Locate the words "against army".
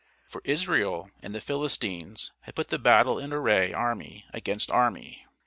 4.33-5.27